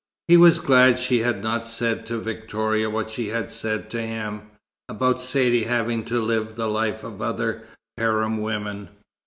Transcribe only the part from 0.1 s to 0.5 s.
He